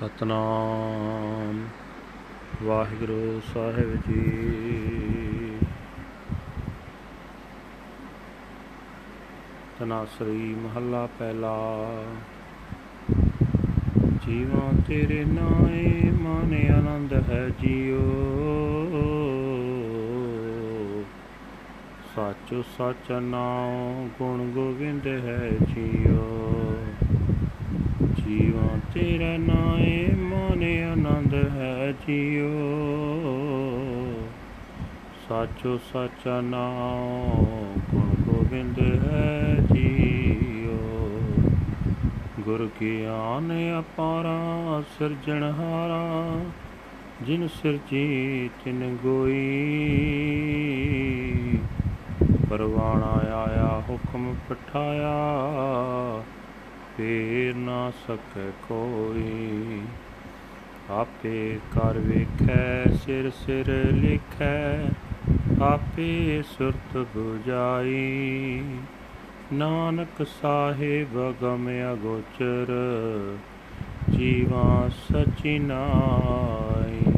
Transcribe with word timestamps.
ਸਤਨਾਮ। 0.00 1.68
ਵਾਹਿਗੁਰੂ 2.62 3.40
ਸਾਹਿਬ 3.54 3.96
ਜੀ। 3.96 5.58
ਤਨਾਸਰੀ 9.78 10.56
ਮਹੱਲਾ 10.58 11.08
ਪਹਿਲਾ। 11.18 11.58
ਜੀਵਾਂ 14.26 14.82
ਤੇਰੇ 14.88 15.24
ਨਾਏ, 15.24 16.10
ਮਾਨੇ 16.10 16.68
ਆਨੰਦ 16.68 17.12
ਹੈ 17.30 17.48
ਜੀਓ। 17.48 18.00
ਸਾਚੋ 22.16 22.62
ਸਚ 22.62 23.12
ਨਾਉ, 23.12 24.08
ਗੁਣ 24.18 24.50
ਗੋਬਿੰਦ 24.50 25.06
ਹੈ 25.06 25.50
ਜੀਓ। 25.74 26.59
ਜੀਵਾਂ, 28.30 28.78
ਤੇਰਾ 28.94 29.36
ਨਾਏ 29.36 30.08
ਮਾਨੇ 30.14 30.82
ਆਨੰਦ 30.84 31.34
ਹੈ 31.34 31.92
ਜੀਓ। 31.92 32.50
ਸਾਚੋ 35.28 35.78
ਸਾਚਾ 35.92 36.40
ਨਾਮ 36.40 37.80
ਗੁਣ 37.90 38.14
ਗੋਬਿੰਦ 38.20 39.06
ਹੈ 39.06 39.56
ਜੀਓ। 39.72 41.10
ਗੁਰ 42.40 42.68
ਗਿਆਨ 42.80 43.52
ਅਪਾਰਾ 43.80 44.82
ਸਿਰਜਣਹਾਰਾ 44.98 46.40
ਜਿਨ 47.22 47.48
ਸਿਰਜੀ 47.48 48.50
ਤਿਨ 48.64 48.96
ਗੋਈ। 49.02 49.98
ਪਰਵਾਣਾ 52.50 53.20
ਆਇਆ, 53.36 53.82
ਹੁਕਮ 53.90 54.34
ਪਠਾਇਆ 54.48 55.16
ਫੇਰ 57.00 57.54
ਨਾ 57.54 57.90
ਸਕੈ 57.90 58.50
ਕੋਈ। 58.68 59.82
ਆਪੇ 60.90 61.58
ਕਰ 61.74 61.98
ਵੇਖੈ, 61.98 62.84
ਸਿਰ 62.84 63.30
ਸਿਰ 63.30 63.92
ਲਿਖੈ, 63.92 64.82
ਆਪੇ 65.62 66.42
ਸੁਰਤ 66.42 66.96
부ਜਾਈ 66.96 68.62
ਨਾਨਕ 69.52 70.26
ਸਾਹਿਬ 70.42 71.34
ਗਮ 71.42 71.70
ਅਗੋਚਰ, 71.92 72.66
ਜੀਵਾ 74.10 74.88
ਸਚੀ 74.88 75.58
ਨਾਈ 75.58 77.12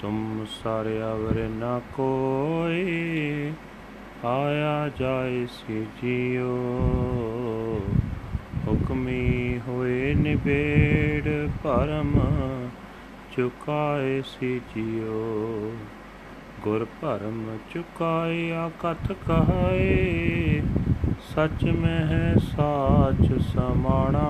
ਤੁਮ 0.00 0.46
ਸਾਰੇ 0.62 1.02
ਅਵਰ 1.02 1.48
ਨਾ 1.48 1.80
ਕੋਈ, 1.94 2.84
ਆਇਆ 4.24 4.90
ਜਾਏ 5.00 5.46
ਸੀ 5.46 5.86
ਜੀਓ। 6.02 6.72
ਹੁਕਮੀ 8.66 9.60
ਹੋਏ 9.68 10.14
ਨਿਬੇੜ 10.14 11.48
ਭਰਮ 11.64 12.12
ਚੁਕਾਏ 13.36 14.22
ਸੀ 14.26 14.60
ਜਿਉ 14.74 15.72
ਗੁਰ 16.62 16.86
ਭਰਮ 17.02 17.58
ਚੁਕਾਏ 17.74 18.50
ਆਕਥ 18.52 19.12
ਕਹਾਏ, 19.28 20.62
ਸਚ 21.34 21.64
ਮਹਿ 21.64 22.38
ਸਾਚ 22.56 23.42
ਸਮਾਣਾ। 23.42 24.24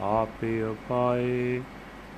ਆਪੇ 0.00 0.62
ਉਪਾਏ, 0.62 1.60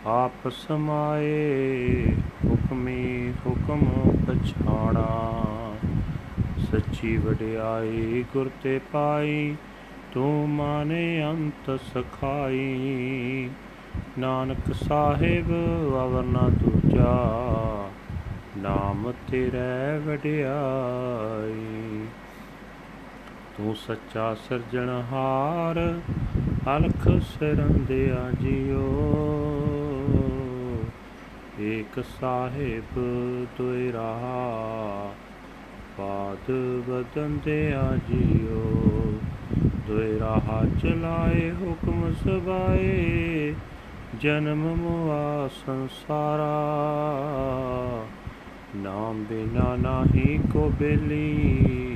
ਆਪ 0.06 0.48
ਸਮਾਏ, 0.48 2.06
ਹੁਕਮੀ 2.44 3.32
ਹੁਕਮ 3.46 3.84
ਪਛਾਣਾ। 4.26 5.57
ਸੱਚੀ 6.72 7.16
ਵਡਿਆਈ 7.16 8.24
ਗੁਰ 8.32 8.50
ਤੇ 8.62 8.80
ਪਾਈ, 8.92 9.56
ਤੂੰ 10.12 10.48
ਮਾਨੇ 10.48 11.24
ਅੰਤ 11.24 11.80
ਸਖਾਈ। 11.80 13.50
ਨਾਨਕ 14.18 14.74
ਸਾਹਿਬ 14.74 15.52
ਵਵਰਨਾ 15.92 16.48
ਦੂਜਾ, 16.48 17.88
ਨਾਮ 18.58 19.12
ਤੇਰੇ 19.30 19.98
ਵਡਿਆਈ। 19.98 22.06
ਤੂੰ 23.56 23.76
ਸੱਚਾ 23.76 24.34
ਸਿਰਜਣਹਾਰ 24.34 26.00
ਅਲਖ 26.76 27.22
ਸਿਰੰਦਿਆ 27.22 28.30
ਜਿਓ 28.40 29.18
ਏਕ 31.60 32.04
ਸਾਹਿਬ 32.20 33.00
ਦੁਇ 33.58 33.92
ਰਹਾ 33.92 35.12
ਪਾਦ 35.98 36.50
ਬਦਨ 36.88 37.38
ਦੇ 37.44 37.72
ਆਜੀਓ 37.74 39.12
ਦੁਇ 39.88 40.18
ਰਾਹ 40.20 40.50
ਚਲਾਏ 40.82 41.50
ਹੁਕਮ 41.52 42.12
ਸਬਾਏ 42.14 43.54
ਜਨਮ 44.22 44.62
ਮੁਆ 44.74 45.48
ਸੰਸਾਰਾ 45.56 46.46
ਨਾਮ 48.76 49.24
ਬਿਨਾ 49.24 49.74
ਨਾਹੀ 49.76 50.38
ਕੋ 50.52 50.68
ਬੇਲੀ 50.80 51.94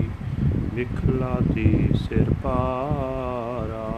ਵਿਖਲਾਤੀ 0.75 1.89
ਸਿਰ 1.95 2.33
ਪਾਰਾ 2.43 3.89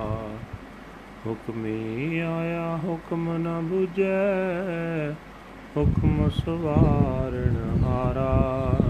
ਹੁਕਮੀ 1.26 2.18
ਆਇਆ 2.18 2.76
ਹੁਕਮ 2.84 3.30
ਨ 3.36 3.60
부ਜੈ 3.70 5.12
ਹੁਕਮ 5.76 6.28
ਸਵਾਰਣ 6.30 7.56
ਹਾਰਾ 7.84 8.83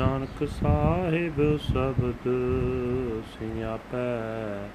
ਨਾਨਕ 0.00 0.48
ਸਾਹਿਬ 0.48 1.56
ਸ਼ਬਦ 1.56 2.28
ਸਿਆਪੈ 3.32 4.68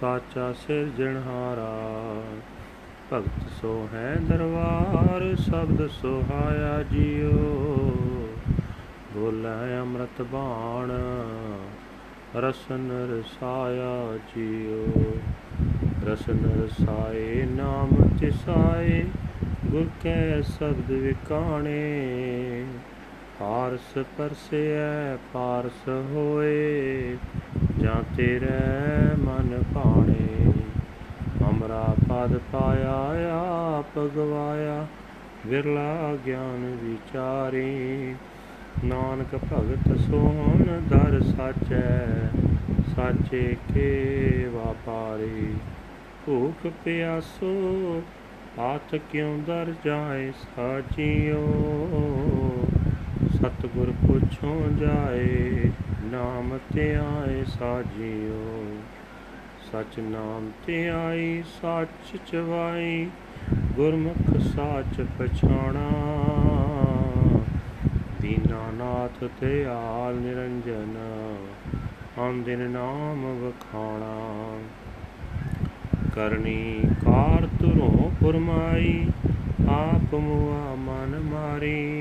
ਸਾਚਾ 0.00 0.52
ਸਿਰਜਣਹਾਰਾ 0.52 1.72
ਭਗਤ 3.12 3.50
ਸੋ 3.62 3.88
ਹੈ 3.94 4.16
ਦਰਬਾਰ, 4.28 5.34
ਸ਼ਬਦ 5.36 5.86
ਸੁਹਾਇਆ 5.90 6.82
ਜਿਉ 6.82 7.32
ਬੋਲੇ 9.14 9.78
ਅੰਮ੍ਰਿਤ 9.80 10.22
ਬਾਣ, 10.22 10.90
ਰਸਨ 12.36 12.90
ਰਸਾਇਆ 13.10 14.18
ਜਿਉ 14.36 15.12
ਰਸਨ 16.06 16.64
ਰਸਾਏ, 16.64 17.46
ਨਾਮ 17.56 18.16
ਤਿਸਾਏ, 18.20 19.04
ਗੁਰ 19.66 19.86
ਕੈ 20.02 20.40
ਸ਼ਬਦ 20.40 20.90
ਵਿਕਾਣੇ। 20.90 22.64
ਪਾਰਸ 23.40 23.98
ਪਰਸਿਐ 24.18 25.16
ਪਾਰਸ 25.32 25.88
ਹੋਏ, 25.88 27.16
ਜਾਂ 27.80 28.02
ਤੇਰੇ 28.16 29.16
ਮਨ 29.18 29.62
ਭਾਣੇ। 29.74 30.52
ਅਮਰਾ 31.50 31.94
ਪਦ 32.08 32.38
ਪਾਇਆ, 32.52 32.94
ਆਪ 33.32 33.98
ਗਵਾਇਆ, 34.16 34.86
ਵਿਰਲਾ 35.46 36.16
ਗਿਆਨ 36.26 36.78
ਵਿਚਾਰੀ। 36.82 38.14
ਨਾਨਕ 38.84 39.34
ਭਗਤ 39.34 39.96
ਸੋਹਣ 39.98 40.80
ਦਰ 40.88 41.20
ਸਾਚੈ, 41.36 42.06
ਸਾਚੇ 42.96 43.56
ਕੇ 43.74 44.48
ਵਾਪਾਰੀ 44.54 45.54
ਭੂਖ 46.26 46.66
ਪਿਆਸੋ 46.84 48.02
ਆਤ 48.58 48.94
ਕਿਉ 49.12 49.36
ਦਰ 49.46 49.74
ਜਾਏ 49.84 50.32
ਸਾਜੀਓ 50.56 51.42
ਸਤਗੁਰ 53.44 53.92
ਪੁੱਛੋ 54.06 54.68
ਜਾਏ, 54.80 55.70
ਨਾਮ 56.04 56.58
ਤੇ 56.74 56.94
ਆਏ 56.94 57.44
ਸਾਜੀਓ। 57.44 58.76
ਸਚ 59.72 60.00
ਨਾਮ 60.00 60.50
ਤੇ 60.66 60.88
ਆਈ, 60.88 61.42
ਸੱਚ 61.62 62.16
ਚਵਾਈ, 62.30 63.10
ਗੁਰਮੁਖ 63.52 64.40
ਸਾਚ 64.40 65.06
ਪਛਾਣਾ। 65.18 65.90
ਦੀਨਾਨਾਥ 68.20 69.24
ਤੇ 69.40 69.64
ਆਲ 69.64 70.14
ਨਿਰੰਜਨ 70.14 70.96
ਆਂਦਿਨ 72.18 72.58
ਨਾਮ 72.58 73.24
ਵਖਾਣਾ। 73.24 74.58
ਕਰਨੀ 76.14 76.80
ਕਾਰ 77.06 77.48
ਤੁਰੋ 77.60 78.12
ਫਰਮਾਈ 78.20 79.06
ਆਪ 79.68 80.14
ਮੁਆ 80.14 80.74
ਮਨ 80.74 81.20
ਮਾਰੀ। 81.20 81.93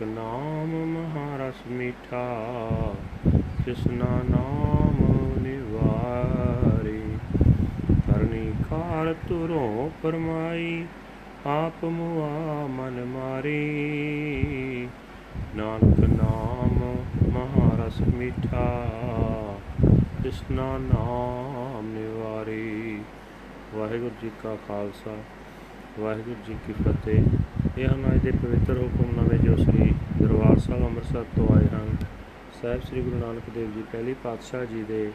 ਨਾਨਕ 0.00 0.18
ਨਾਮ 0.18 0.68
ਮਹਾਰਸ 0.68 1.54
ਮੀਠਾ 1.66 2.44
ਜਿਸਨਾ 3.64 4.20
ਨਾਮ 4.30 4.96
ਨਿਵਾਰੀ। 5.42 7.02
ਕਰਨੀ 8.06 8.52
ਕਾਰ 8.70 9.14
ਤੁਰੋ 9.28 9.92
ਫਰਮਾਈ 10.02 10.86
ਆਪ 11.46 11.84
ਮੁਆ 11.84 12.66
ਮਨ 12.66 13.04
ਮਾਰੀ। 13.04 14.88
ਨਾਨਕ 15.56 16.00
ਨਾਮ 16.22 16.96
ਮਹਾਰਸ 17.32 18.00
ਮੀਠਾ 18.00 18.86
ਜਿਸਨਾ 20.20 20.78
ਨਾਮ 20.78 21.86
ਨਿਵਾਰੀ। 21.86 23.02
ਵਾਹਿਗੁਰੂ 23.74 24.14
ਜੀ 24.22 24.30
ਕਾ 24.42 24.56
ਖਾਲਸਾ, 24.68 25.16
ਵਾਹਿਗੁਰੂ 26.00 26.36
ਜੀ 26.46 26.56
ਕੀ 26.66 26.72
ਫਤਿਹ। 26.72 27.22
ਇਹ 27.78 27.88
ਹਨ 27.88 28.14
ਅੱਜ 28.14 28.20
ਦੇ 28.20 28.30
ਪਵਿੱਤਰ 28.30 28.76
ਹੁਕਮਨਾਮੇ 28.78 29.38
ਜੋ 29.38 29.56
ਸ੍ਰੀ 29.56 29.94
ਦਰਬਾਰ 30.22 30.58
ਸਾਹਿਬ 30.58 30.86
ਅੰਮ੍ਰਿਤਸਰ 30.86 31.24
ਤੋਂ 31.36 31.56
ਆਏ 31.56 31.64
ਹਨ। 31.64 31.96
ਸਾਹਿਬ 32.62 32.82
ਸ੍ਰੀ 32.82 33.00
ਗੁਰੂ 33.00 33.16
ਨਾਨਕ 33.16 33.42
ਦੇਵ 33.54 33.72
ਜੀ 33.72 33.82
ਪਹਿਲੀ 33.92 34.14
ਪਾਤਸ਼ਾਹ 34.24 34.64
ਜੀ 34.64 34.82
ਦੇ 34.82 35.10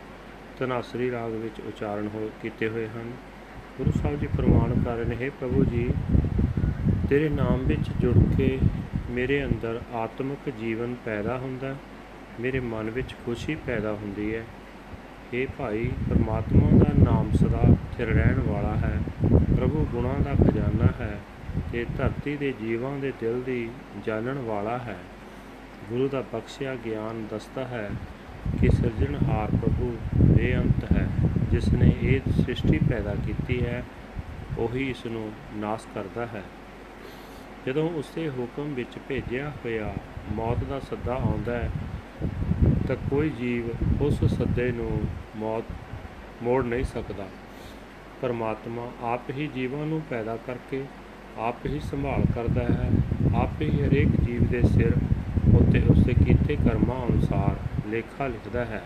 ਤਨਾਸਰੀ 0.60 1.12
ਰਾਗ 1.12 1.31
ਵਿੱਚ 1.31 1.60
ਉਚਾਰਨ 1.60 2.10
ਹੋ, 2.13 2.30
ਕੀਤੇ 2.42 2.69
ਹੋਏ 2.69 2.88
ਹਨ। 2.88 3.12
ਗੁਰੂ 3.78 3.92
ਸਾਹਿਬ 3.92 4.19
ਜੀ 4.19 4.28
ਫਰਮਾਨ 4.28 4.84
ਕਰ 4.86 4.96
ਰਹੇ 4.96 5.06
ਨੇ, 5.06 5.16
ਹੈ 5.16 5.30
ਪ੍ਰਭੂ 5.30 5.66
ਜੀ, 5.66 5.94
ਤੇਰੇ 7.10 7.30
ਨਾਮ 7.30 7.60
ਵਿੱਚ 7.60 7.90
ਜੁੜ 8.00 8.36
ਕੇ 8.38 8.60
ਮੇਰੇ 9.10 9.46
ਅੰਦਰ 9.46 9.81
ਆਤਮਿਕ 9.94 10.54
ਜੀਵਨ 10.60 10.96
ਪੈਦਾ 11.06 11.38
ਹੁੰਦਾ 11.38 11.75
ਮੇਰੇ 12.40 12.60
ਮਨ 12.60 12.90
ਵਿੱਚ 12.90 13.16
ਖੁਸ਼ੀ 13.25 13.56
ਪੈਦਾ 13.56 13.92
ਹੁੰਦੀ 13.92 14.36
ਹੈ। 14.36 14.44
ਇਹ 15.34 15.48
ਭਾਈ, 15.57 15.92
ਪਰਮਾਤਮਾ 16.10 16.78
ਦਾ 16.78 17.12
ਨਾਮ 17.12 17.31
ਸਦਾ 17.31 17.62
ਸਥਿਰ 17.74 18.07
ਰਹਿਣ 18.07 18.40
ਵਾਲਾ 18.40 18.75
ਹੈ। 18.75 19.00
ਪ੍ਰਭੂ 19.56 19.88
ਗੁਣਾਂ 19.92 20.19
ਦਾ 20.19 20.31
ਖਜ਼ਾਨਾ 20.34 21.06
ਹੈ। 21.06 21.19
ਤੇ 21.72 21.86
ਧਰਤੀ 21.98 22.38
ਦੇ 22.38 22.54
ਜੀਵਾਂ 22.60 22.98
ਦੇ 22.98 23.13
ਦਿਲ 23.19 23.42
ਦੀ 23.44 23.69
ਜਾਣਨ 24.06 24.40
ਵਾਲਾ 24.40 24.78
ਹੈ। 24.78 24.98
ਗੁਰੂ 25.90 26.07
ਦਾ 26.07 26.24
ਬਖਸ਼ਿਆ 26.34 26.75
ਗਿਆਨ 26.75 27.28
ਦੱਸਦਾ 27.31 27.68
ਹੈ 27.68 27.90
ਕਿ 28.62 28.69
ਸਿਰਜਣਹਾਰ 28.69 29.50
ਪ੍ਰਭੂ 29.52 29.98
ਬੇਅੰਤ 30.22 30.92
ਹੈ। 30.92 31.10
ਜਿਸ 31.52 31.74
ਨੇ 31.74 31.92
ਇਹ 32.02 32.19
ਸ੍ਰਿਸ਼ਟੀ 32.42 32.80
ਪੈਦਾ 32.90 33.16
ਕੀਤੀ 33.16 33.66
ਹੈ, 33.66 33.84
ਉਹੀ 34.57 34.90
ਇਸ 34.90 35.06
ਨੂੰ 35.06 35.31
ਨਾਸ 35.56 35.88
ਕਰਦਾ 35.96 36.25
ਹੈ। 36.25 36.44
ਜਦੋਂ 37.68 37.90
ਉਸੇ 37.90 38.30
ਹੁਕਮ 38.30 38.74
ਵਿੱਚ 38.74 38.98
ਭੇਜਿਆ 39.07 39.50
ਹੋਇਆ 39.50 39.94
ਮੌਤ 40.31 40.63
ਦਾ 40.63 40.80
ਸੱਦਾ 40.80 41.13
ਆਉਂਦਾ 41.13 41.57
ਹੈ, 41.57 41.69
ਤਾਂ 42.88 42.96
ਕੋਈ 43.10 43.30
ਜੀਵ 43.30 43.69
ਉਸ 44.02 44.24
ਸੱਦੇ 44.24 44.72
ਨੂੰ 44.72 45.02
ਮੌਤ 45.36 45.63
ਮੋੜ 46.44 46.66
ਨਹੀਂ 46.66 46.84
ਸਕਦਾ। 46.84 47.28
ਪਰਮਾਤਮਾ 48.22 48.92
ਆਪ 49.02 49.30
ਹੀ 49.30 49.48
ਜੀਵਾਂ 49.48 49.86
ਨੂੰ 49.86 50.02
ਪੈਦਾ 50.10 50.38
ਕਰਕੇ 50.48 50.84
ਆਪ 51.37 51.65
ਹੀ 51.65 51.79
ਸੰਭਾਲ 51.79 52.23
ਕਰਦਾ 52.35 52.63
ਹੈ, 52.63 52.89
ਆਪ 53.35 53.61
ਹੀ 53.61 53.81
ਹਰੇਕ 53.81 54.21
ਜੀਵ 54.21 54.43
ਦੇ 54.43 54.61
ਸਿਰ 54.61 54.93
ਉੱਤੇ 55.55 55.81
ਉਸਦੇ 55.89 56.13
ਕੀਤੇ 56.13 56.55
ਕਰਮਾਂ 56.55 57.07
ਅਨੁਸਾਰ 57.07 57.55
ਲੇਖਾ 57.87 58.27
ਲਿਖਦਾ 58.27 58.65
ਹੈ। 58.65 58.81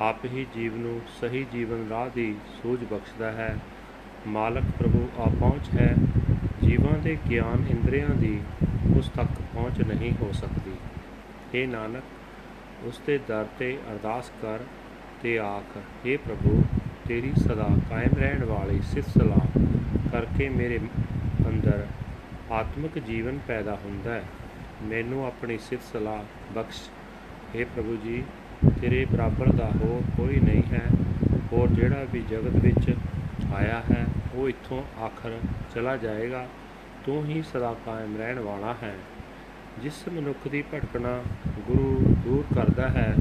ਆਪ 0.00 0.24
ਹੀ 0.24 0.46
ਜੀਵ 0.54 0.76
ਨੂੰ 0.76 1.00
ਸਹੀ 1.20 1.46
ਜੀਵਨ 1.52 1.86
ਰਾਹ 1.90 2.10
ਦੀ 2.14 2.34
ਸੂਝ 2.62 2.84
ਬਖਸ਼ਦਾ 2.84 3.32
ਹੈ। 3.32 3.56
ਮਾਲਕ 4.26 4.62
ਪ੍ਰਭੂ 4.78 5.08
ਆ 5.18 5.30
ਪਹੁੰਚ 5.40 5.80
ਹੈ। 5.80 5.96
ਜੀਵਾਂ 6.62 6.98
ਦੇ 6.98 7.16
ਗਿਆਨ 7.30 7.64
ਇੰਦਰੀਆਂ 7.70 8.08
ਦੀ 8.08 8.40
ਉਸ 8.96 9.08
ਤੱਕ 9.08 9.28
ਪਹੁੰਚ 9.54 9.82
ਨਹੀਂ 9.82 10.12
ਹੋ 10.22 10.32
ਸਕਦੀ। 10.32 10.74
ਇਹ 11.54 11.68
ਨਾਨਕ 11.68 12.02
ਉਸ 12.84 13.00
ਦੇ 13.06 13.18
ਦਰ 13.28 13.46
ਤੇ 13.58 13.78
ਅਰਦਾਸ 13.92 14.30
ਕਰ 14.42 14.58
ਤੇ 15.22 15.38
ਆਖ 15.38 15.76
हे 15.76 16.18
ਪ੍ਰਭੂ, 16.24 16.64
ਤੇਰੀ 17.08 17.32
ਸਦਾ 17.36 17.68
ਕਾਇਮ 17.90 18.16
ਰਹਿਣ 18.16 18.44
ਵਾਲੀ 18.44 18.80
ਸਿਫਤ 18.82 19.08
ਸਲਾਹ 19.08 19.58
ਕਰਕੇ 20.12 20.48
ਮੇਰੇ 20.48 20.78
ਅੰਦਰ 21.50 21.86
ਆਤਮਿਕ 22.52 22.98
ਜੀਵਨ 22.98 23.38
ਪੈਦਾ 23.48 23.78
ਹੁੰਦਾ 23.84 24.14
ਹੈ। 24.14 24.24
ਮੈਨੂੰ 24.82 25.26
ਆਪਣੀ 25.26 25.58
ਸਿਫਤ 25.58 25.82
ਸਲਾਹ 25.92 26.52
ਬਖਸ਼। 26.52 26.82
हे 27.56 27.66
ਪ੍ਰਭੂ 27.74 27.96
ਜੀ, 28.04 28.24
ਤੇਰੇ 28.80 29.04
ਬਰਾਬਰ 29.04 29.52
ਦਾ 29.52 29.70
ਹੋਰ 29.84 30.02
ਕੋਈ 30.16 30.40
ਨਹੀਂ 30.40 30.62
ਹੈ। 30.72 30.82
ਹੋਰ 31.52 31.68
ਜਿਹੜਾ 31.68 32.06
ਵੀ 32.12 32.20
ਜਗਤ 32.20 32.64
ਵਿੱਚ 32.64 32.94
ਆਇਆ 33.54 33.82
ਹੈ, 33.90 34.06
ਉਹ 34.34 34.48
ਇੱਥੋਂ 34.48 35.00
ਆਖਰ 35.00 35.38
ਚਲਾ 35.74 35.96
ਜਾਏਗਾ। 35.96 36.48
ਤੂੰ 37.06 37.24
ਹੀ 37.24 37.42
ਸਦਾ 37.42 37.76
ਕਾਇਮ 37.86 38.16
ਰਹਿਣ 38.16 38.38
ਵਾਲਾ 38.38 38.76
ਹੈ। 38.82 38.94
ਜਿਸ 39.82 40.08
ਮਨੁੱਖ 40.08 40.48
ਦੀ 40.48 40.64
ਭਟਕਣਾ 40.74 41.22
ਗੁਰੂ 41.66 42.14
ਦੂਰ 42.24 42.54
ਕਰਦਾ 42.54 42.88
ਹੈ, 42.88 43.16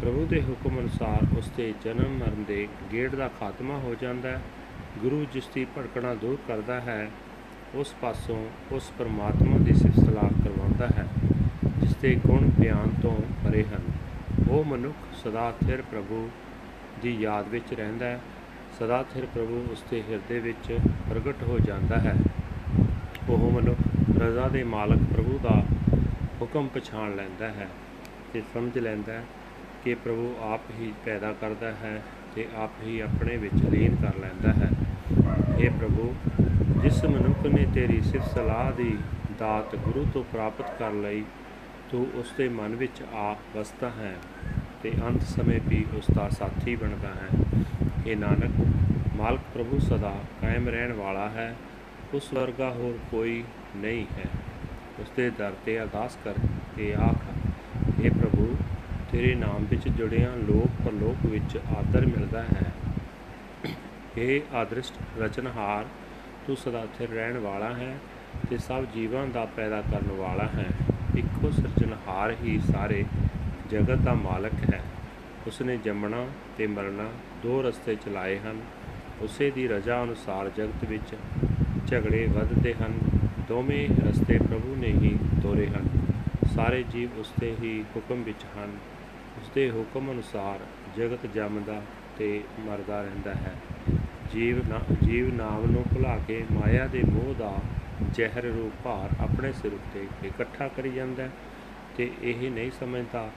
ਪ੍ਰਭੂ 0.00 0.26
ਦੇ 0.26 0.42
ਹੁਕਮ 0.42 0.80
ਅਨੁਸਾਰ 0.80 1.38
ਉਸ 1.38 1.50
ਦੇ 1.56 1.74
ਜਨਮ 1.84 2.18
ਮਰਨ 2.18 2.44
ਦੇ 2.44 2.68
ਗੇੜ 2.92 3.14
ਦਾ 3.14 3.28
ਖਾਤਮਾ 3.28 3.74
ਹੋ 3.74 3.94
ਜਾਂਦਾ 4.00 4.30
ਹੈ। 4.30 4.42
ਗੁਰੂ 4.98 5.26
ਜਿਸ 5.32 5.44
ਦੀ 5.54 5.64
ਭਟਕਣਾ 5.64 6.14
ਦੂਰ 6.14 6.38
ਕਰਦਾ 6.48 6.80
ਹੈ 6.80 7.10
ਉਸ 7.74 7.94
ਪਾਸੋਂ 8.00 8.36
ਉਸ 8.72 8.90
ਪਰਮਾਤਮਾ 8.98 9.56
ਦੀ 9.58 9.72
ਸਿਫਤ 9.74 10.00
ਸਲਾਹ 10.00 10.28
ਕਰਵਾਉਂਦਾ 10.44 10.86
ਹੈ 10.86 11.06
ਜਿਸ 11.80 11.94
ਦੇ 11.96 12.14
ਗੁਣ 12.26 12.50
ਬਿਆਨ 12.60 12.90
ਤੋਂ 13.02 13.16
ਪਰੇ 13.44 13.64
ਹਨ। 13.64 13.90
ਉਹ 14.50 14.64
ਮਨੁੱਖ 14.64 14.96
ਸਦਾ 15.24 15.52
ਥਿਰ 15.66 15.82
ਪ੍ਰਭੂ 15.82 16.28
ਦੀ 17.02 17.16
ਯਾਦ 17.20 17.48
ਵਿੱਚ 17.48 17.74
ਰਹਿੰਦਾ 17.74 18.06
ਹੈ, 18.06 18.20
ਸਦਾ 18.78 19.02
ਥਿਰ 19.14 19.26
ਪ੍ਰਭੂ 19.26 19.66
ਉਸ 19.72 19.84
ਦੇ 19.90 20.02
ਹਿਰਦੇ 20.10 20.38
ਵਿੱਚ 20.38 20.72
ਪ੍ਰਗਟ 21.08 21.42
ਹੋ 21.42 21.58
ਜਾਂਦਾ 21.58 21.98
ਹੈ। 21.98 22.14
ਉਹ 23.28 23.50
ਮਨੁੱਖ 23.50 24.20
ਰਜ਼ਾ 24.20 24.48
ਦੇ 24.48 24.62
ਮਾਲਕ 24.64 25.02
ਪ੍ਰਭੂ 25.12 25.38
ਦਾ 25.42 25.62
ਹੁਕਮ 26.40 26.68
ਪਛਾਣ 26.74 27.14
ਲੈਂਦਾ 27.16 27.48
ਹੈ 27.48 27.68
ਤੇ 28.32 28.42
ਸਮਝ 28.54 28.78
ਲੈਂਦਾ 28.78 29.12
ਹੈ 29.12 29.24
ਕਿ 29.84 29.94
ਪ੍ਰਭੂ 29.94 30.34
ਆਪ 30.42 30.60
ਹੀ 30.80 30.92
ਪੈਦਾ 31.04 31.32
ਕਰਦਾ 31.32 31.72
ਹੈ 31.82 32.00
ਤੇ 32.34 32.46
ਆਪ 32.56 32.82
ਹੀ 32.82 33.00
ਆਪਣੇ 33.00 33.36
ਵਿੱਚ 33.36 33.64
ਲੀਨ 33.70 33.96
ਕਰ 33.96 34.16
ਲੈਂਦਾ 34.16 34.52
ਹੈ। 34.52 34.70
ਇਹ 35.58 35.70
ਪ੍ਰਭੂ, 35.70 36.14
ਜਿਸ 36.82 37.04
ਮਨੁੱਖ 37.04 37.46
ਨੇ 37.46 37.66
ਤੇਰੀ 37.74 38.00
ਸਿਫਤ 38.00 38.26
ਸਲਾਹ 38.26 38.72
ਦੀ 38.72 38.96
ਦਾਤ 39.38 39.76
ਗੁਰੂ 39.76 40.06
ਤੋਂ 40.14 40.24
ਪ੍ਰਾਪਤ 40.24 40.70
ਕਰ 40.78 40.92
ਲਈ, 40.92 41.24
ਤੂੰ 41.90 42.06
ਉਸ 42.14 42.32
ਦੇ 42.38 42.48
ਮਨ 42.48 42.74
ਵਿੱਚ 42.74 43.02
ਆ 43.14 43.36
ਵਸਦਾ 43.56 43.90
ਹੈ 43.90 44.14
ਤੇ 44.82 44.92
ਅੰਤ 45.08 45.22
ਸਮੇਂ 45.22 45.60
ਵੀ 45.68 45.84
ਉਸ 45.96 46.04
ਦਾ 46.14 46.28
ਸਾਥੀ 46.28 46.76
ਬਣਦਾ 46.76 47.08
ਹੈ। 47.08 47.28
ਇਹ 48.06 48.16
ਨਾਨਕ, 48.16 48.50
ਮਾਲਕ 49.16 49.40
ਪ੍ਰਭੂ 49.54 49.78
ਸਦਾ 49.78 50.14
ਕਾਇਮ 50.40 50.68
ਰਹਿਣ 50.68 50.92
ਵਾਲਾ 50.92 51.28
ਹੈ, 51.28 51.54
ਉਸ 52.14 52.32
ਵਰਗਾ 52.32 52.70
ਹੋਰ 52.70 52.98
ਕੋਈ 53.10 53.44
ਨਹੀਂ 53.76 54.06
ਹੈ। 54.18 54.28
ਉਸ 55.00 55.10
ਦੇ 55.16 55.30
ਦਰ 55.30 55.52
ਤੇ 55.64 55.80
ਅਰਦਾਸ 55.80 56.18
ਕਰ 56.24 56.34
ਕੇ 56.76 56.94
ਆਖ 56.94 57.22
हे 58.00 58.12
ਪ੍ਰਭੂ, 58.14 58.56
ਤੇਰੇ 59.12 59.34
ਨਾਮ 59.34 59.66
ਵਿੱਚ 59.70 59.88
ਜੁੜਿਆਂ 59.88 60.36
ਲੋਕ 60.36 60.82
ਪਰਲੋਕ 60.84 61.26
ਵਿੱਚ 61.26 61.56
ਆਦਰ 61.56 62.06
ਮਿਲਦਾ 62.06 62.42
ਹੈ। 62.42 62.72
हे 64.18 64.42
ਆਦਰਿਸ਼ਟ 64.54 64.94
ਰਚਨਹਾਰ, 65.18 65.84
ਤੂੰ 66.46 66.56
ਸਦਾ 66.56 66.86
ਸਥਿਰ 66.86 67.10
ਰਹਿਣ 67.10 67.38
ਵਾਲਾ 67.38 67.74
ਹੈ 67.74 67.98
ਤੇ 68.50 68.58
ਸਭ 68.58 68.84
ਜੀਵਾਂ 68.84 69.26
ਦਾ 69.26 69.44
ਪੈਦਾ 69.44 69.82
ਕਰਨ 69.82 70.12
ਵਾਲਾ 70.12 70.44
ਹੈ। 70.44 70.66
ਇੱਕੋ 71.18 71.50
ਸਿਰਜਣਹਾਰ 71.50 72.34
ਹੀ 72.42 72.60
ਸਾਰੇ 72.72 73.04
ਜਗਤ 73.70 73.98
ਦਾ 73.98 74.14
ਮਾਲਕ 74.14 74.74
ਹੈ। 74.74 74.82
ਉਸਨੇ 75.46 75.76
ਜੰਮਣਾ 75.76 76.26
ਤੇ 76.58 76.66
ਮਰਨਾ 76.66 77.08
ਦੋ 77.42 77.62
ਰਸਤੇ 77.62 77.94
ਚਲਾਏ 77.94 78.38
ਹਨ। 78.38 78.60
ਉਸੇ 79.20 79.50
ਦੀ 79.50 79.68
ਰਜ਼ਾ 79.68 80.02
ਅਨੁਸਾਰ 80.02 80.50
ਜਗਤ 80.56 80.84
ਵਿੱਚ 80.84 81.14
ਝਗੜੇ 81.86 82.26
ਵੱਧਦੇ 82.26 82.74
ਹਨ। 82.74 82.92
ਦੋਵੇਂ 83.48 83.88
ਰਸਤੇ 84.08 84.38
ਪ੍ਰਭੂ 84.38 84.76
ਨੇ 84.78 84.88
ਹੀ 84.88 85.18
ਤੋਰੇ 85.42 85.66
ਹਨ। 85.66 85.88
ਸਾਰੇ 86.54 86.82
ਜੀਵ 86.82 87.08
ਉਸਦੇ 87.18 87.56
ਹੀ 87.62 87.84
ਹੁਕਮ 87.96 88.22
ਵਿੱਚ 88.22 88.44
ਹਨ। 88.58 88.78
ਉਸਦੇ 89.40 89.70
ਹੁਕਮ 89.70 90.12
ਅਨੁਸਾਰ 90.12 90.58
ਜਗਤ 90.96 91.26
ਜੰਮਦਾ 91.34 91.82
ਤੇ 92.18 92.44
ਮਰਦਾ 92.60 93.02
ਰਹਿੰਦਾ 93.02 93.34
ਹੈ। 93.34 93.54
ਜੀਵ 94.34 94.68
ਨਾ 94.68 94.80
ਜੀਵ 95.02 95.34
ਨਾਮ 95.34 95.70
ਨੂੰ 95.70 95.84
ਭੁਲਾ 95.94 96.18
ਕੇ 96.28 96.44
ਮਾਇਆ 96.52 96.86
ਦੇ 96.86 97.02
ਮੋਹ 97.10 97.34
ਦਾ 97.34 97.58
ਜ਼ਹਿਰ 98.12 98.44
ਰੂਪ 98.44 98.72
ਭਾਰ 98.84 99.24
ਆਪਣੇ 99.24 99.52
ਸਿਰ 99.52 99.72
ਉੱਤੇ 99.72 100.06
ਇਕੱਠਾ 100.24 100.68
ਕਰੀ 100.68 100.92
ਜਾਂਦਾ 100.92 101.28
ਤੇ 101.96 102.10
ਇਹ 102.22 102.50
ਨਹੀਂ 102.50 102.70
ਸਮਝਦਾ 102.70 103.30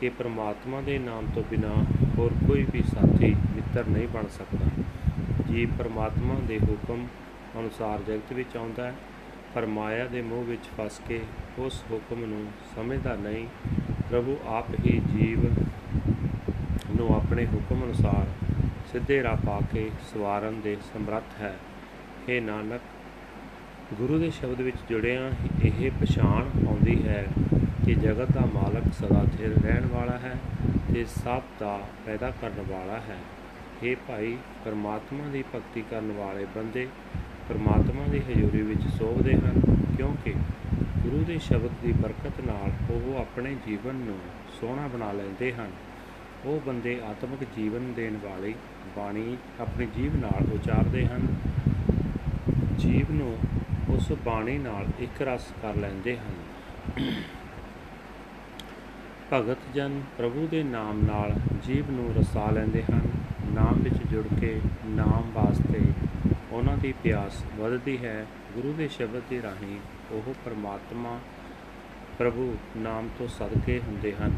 ਕਿ 0.00 0.08
ਪ੍ਰਮਾਤਮਾ 0.08 0.80
ਦੇ 0.80 0.98
ਨਾਮ 0.98 1.26
ਤੋਂ 1.34 1.42
ਬਿਨਾ 1.50 1.84
ਹੋਰ 2.18 2.32
ਕੋਈ 2.46 2.66
ਵੀ 2.72 2.82
ਸਾਥੀ 2.82 3.34
ਮਿੱਤਰ 3.34 3.86
ਨਹੀਂ 3.86 4.08
ਬਣ 4.08 4.26
ਸਕਦਾ। 4.28 4.82
ਜੀਵ 5.48 5.68
ਪ੍ਰਮਾਤਮਾ 5.78 6.34
ਦੇ 6.48 6.58
ਹੁਕਮ 6.58 7.06
ਅਨੁਸਾਰ 7.60 8.02
ਜਗਤ 8.02 8.32
ਵਿੱਚ 8.32 8.56
ਆਉਂਦਾ 8.56 8.86
ਹੈ, 8.86 8.94
ਪਰ 9.54 9.66
ਮਾਇਆ 9.66 10.06
ਦੇ 10.06 10.22
ਮੋਹ 10.22 10.44
ਵਿੱਚ 10.44 10.68
ਫਸ 10.78 11.00
ਕੇ 11.08 11.20
ਉਸ 11.58 11.84
ਹੁਕਮ 11.90 12.24
ਨੂੰ 12.24 12.44
ਸਮਝਦਾ 12.76 13.16
ਨਹੀਂ। 13.16 13.46
ਪ੍ਰਭੂ 14.10 14.36
ਆਪ 14.46 14.70
ਹੀ 14.86 15.00
ਜੀਵ 15.12 15.44
ਨੂੰ 16.96 17.16
ਆਪਣੇ 17.16 17.46
ਹੁਕਮ 17.46 17.84
ਅਨੁਸਾਰ 17.84 18.26
ਸਿੱਧੇ 18.92 19.22
ਰਾਹ 19.22 19.36
ਪਾ 19.36 19.60
ਕੇ 19.72 19.88
ਸਵਾਰਨ 20.12 20.60
ਦੇ 20.60 20.76
ਸਮਰੱਥ 20.84 21.40
ਹੈ। 21.40 21.54
हे 22.28 22.40
ਨਾਨਕ, 22.42 22.80
ਗੁਰੂ 23.94 24.18
ਦੇ 24.18 24.30
ਸ਼ਬਦ 24.30 24.60
ਵਿੱਚ 24.60 24.76
ਜੁੜਿਆਂ 24.88 25.30
ਇਹ 25.64 25.90
ਪਛਾਣ 26.00 26.48
ਆਉਂਦੀ 26.66 26.96
ਹੈ 27.08 27.24
ਕਿ 27.84 27.94
ਜਗਤ 27.94 28.32
ਦਾ 28.32 28.44
ਮਾਲਕ 28.54 28.92
ਸਦਾ 28.92 29.24
ਸਥਿਰ 29.24 29.54
ਰਹਿਣ 29.64 29.86
ਵਾਲਾ 29.86 30.16
ਹੈ 30.18 30.34
ਤੇ 30.92 31.04
ਸਭ 31.04 31.42
ਦਾ 31.60 31.78
ਪੈਦਾ 32.06 32.30
ਕਰਨ 32.40 32.64
ਵਾਲਾ 32.68 32.98
ਹੈ। 33.00 33.18
हे 33.82 33.94
ਭਾਈ, 34.08 34.36
ਪਰਮਾਤਮਾ 34.64 35.28
ਦੀ 35.28 35.42
ਭਗਤੀ 35.54 35.82
ਕਰਨ 35.90 36.12
ਵਾਲੇ 36.12 36.46
ਬੰਦੇ 36.56 36.86
ਪਰਮਾਤਮਾ 37.48 38.06
ਦੀ 38.08 38.22
ਹਜ਼ੂਰੀ 38.28 38.62
ਵਿੱਚ 38.62 38.86
ਸੋਭਦੇ 38.98 39.34
ਹਨ, 39.34 39.60
ਕਿਉਂਕਿ 39.96 40.34
ਗੁਰੂ 40.98 41.24
ਦੇ 41.24 41.38
ਸ਼ਬਦ 41.38 41.70
ਦੀ 41.82 41.92
ਬਰਕਤ 41.92 42.40
ਨਾਲ 42.46 42.72
ਉਹ 42.90 43.20
ਆਪਣੇ 43.20 43.54
ਜੀਵਨ 43.66 43.94
ਨੂੰ 44.06 44.18
ਸੋਹਣਾ 44.60 44.88
ਬਣਾ 44.88 45.12
ਲੈਂਦੇ 45.12 45.52
ਹਨ। 45.52 45.70
ਉਹ 46.44 46.60
ਬੰਦੇ 46.66 47.00
ਆਤਮਿਕ 47.02 47.48
ਜੀਵਨ 47.56 47.92
ਦੇਣ 47.92 48.16
ਵਾਲੀ 48.16 48.54
ਬਾਣੀ 48.96 49.36
ਆਪਣੀ 49.60 49.86
ਜੀਵ 49.86 50.16
ਨਾਲ 50.16 50.52
ਉਚਾਰਦੇ 50.52 51.06
ਹਨ। 51.06 51.26
ਜੀਵ 52.78 53.12
ਨੂੰ 53.12 53.38
ਉਸ 53.88 54.12
ਬਾਣੀ 54.12 54.58
ਨਾਲ 54.58 54.86
ਇੱਕ 54.98 55.22
ਰਸ 55.22 55.54
ਕਰ 55.62 55.74
ਲੈਂਦੇ 55.74 56.18
ਹਨ। 56.18 56.34
ਭਗਤ 59.32 59.58
ਜਨ 59.74 60.02
ਪ੍ਰਭੂ 60.18 60.48
ਦੇ 60.50 60.62
ਨਾਮ 60.62 61.04
ਨਾਲ 61.04 61.34
ਜੀਵ 61.66 61.90
ਨੂੰ 61.90 62.14
ਰਸਾ 62.18 62.50
ਲੈਂਦੇ 62.50 62.82
ਹਨ। 62.82 63.00
ਨਾਮ 63.54 63.74
ਵਿੱਚ 63.74 63.94
ਜੁੜ 63.94 64.26
ਕੇ 64.40 64.60
ਨਾਮ 64.86 65.30
ਵਾਸਤੇ 65.34 65.80
ਉਹਨਾਂ 66.52 66.76
ਦੀ 66.76 66.94
ਪਿਆਸ 67.02 67.44
ਵੱਧਦੀ 67.56 67.98
ਹੈ। 68.04 68.26
ਗੁਰੂ 68.54 68.72
ਦੇ 68.72 68.88
ਸ਼ਬਦ 68.88 69.22
ਦੇ 69.30 69.42
ਰਾਹੀਂ 69.42 69.78
ਉਹ 70.10 70.34
ਪਰਮਾਤਮਾ 70.44 71.18
ਪ੍ਰਭੂ, 72.18 72.56
ਨਾਮ 72.76 73.08
ਤੋਂ 73.18 73.28
ਸਦਕੇ 73.28 73.80
ਹੁੰਦੇ 73.86 74.14
ਹਨ। 74.14 74.32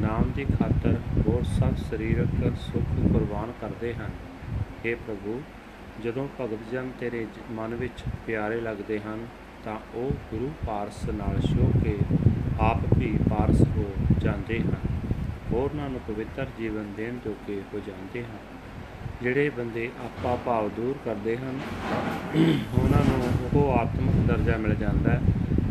ਨਾਮ 0.00 0.30
ਦੀ 0.36 0.44
ਖਾਤਰ 0.44 0.96
ਹੋਰ 1.26 1.42
ਸਭ 1.42 1.74
ਸਰੀਰਕ 1.90 2.56
ਸੁੱਖ 2.56 3.12
ਕੁਰਬਾਨ 3.12 3.52
ਕਰਦੇ 3.60 3.94
ਹਨ। 3.94 4.10
हे 4.84 4.96
ਪ੍ਰਭੂ, 5.06 5.42
ਜਦੋਂ 6.04 6.28
ਭਗਤ 6.40 6.58
ਜਨ 6.72 6.90
ਤੇਰੇ 7.00 7.26
ਮਨ 7.50 7.74
ਵਿੱਚ 7.74 8.04
ਪਿਆਰੇ 8.26 8.60
ਲੱਗਦੇ 8.60 9.00
ਹਨ, 9.00 9.26
ਤਾਂ 9.64 9.76
ਉਹ 9.94 10.10
ਗੁਰੂ 10.30 10.50
ਪਾਰਸ 10.66 11.04
ਨਾਲ 11.04 11.40
ਛੋ 11.40 11.72
ਕੇ 11.84 11.98
ਆਪ 12.60 12.78
ਵੀ 12.98 13.18
ਪਾਰਸ 13.30 13.60
ਹੋ 13.76 13.90
ਜਾਂਦੇ 14.18 14.60
ਹਨ। 14.60 14.76
ਹੋਰਨਾਂ 15.52 15.90
ਨੂੰ 15.90 16.00
ਪਵਿੱਤਰ 16.00 16.46
ਜੀਵਨ 16.58 16.92
ਦੇਣ 16.96 17.18
ਜੋਗੇ 17.24 17.62
ਹੋ 17.74 17.80
ਜਾਂਦੇ 17.86 18.24
ਹਨ। 18.24 18.38
ਜਿਹੜੇ 19.22 19.50
ਬੰਦੇ 19.50 19.90
ਆਪਾ 20.04 20.36
ਭਾਵ 20.46 20.68
ਦੂਰ 20.68 20.96
ਕਰਦੇ 21.04 21.36
ਹਨ, 21.36 21.60
ਉਹਨਾਂ 22.78 23.04
ਨੂੰ 23.04 23.32
ਉਹ 23.54 23.72
ਆਤਮਿਕ 23.78 24.26
ਦਰਜਾ 24.26 24.56
ਮਿਲ 24.56 24.74
ਜਾਂਦਾ 24.74 25.10
ਹੈ। 25.10 25.20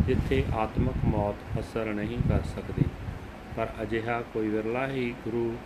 ਜਿੱਥੇ 0.06 0.44
ਆਤਮਿਕ 0.54 1.04
ਮੌਤ 1.04 1.60
ਅਸਰ 1.60 1.86
ਨਹੀਂ 1.86 2.18
ਕਰ 2.28 2.42
ਸਕਦੀ। 2.42 2.84
ਪਰ 3.56 3.68
ਅਜਿਹਾ 3.82 4.22
ਕੋਈ 4.22 4.48
ਵਿਰਲਾ 4.48 4.86
ਹੀ 4.86 5.14
ਗੁਰੂ 5.24 5.56